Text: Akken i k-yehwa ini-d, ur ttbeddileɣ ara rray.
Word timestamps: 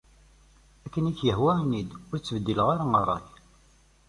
Akken 0.85 1.09
i 1.11 1.13
k-yehwa 1.17 1.53
ini-d, 1.63 1.91
ur 2.11 2.19
ttbeddileɣ 2.19 2.67
ara 2.73 2.83
rray. 3.03 3.25